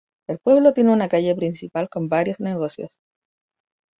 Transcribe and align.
El 0.27 0.39
pueblo 0.39 0.73
tiene 0.73 0.91
una 0.91 1.07
calle 1.07 1.35
principal 1.35 1.87
con 1.87 2.09
varios 2.09 2.39
negocios. 2.39 2.89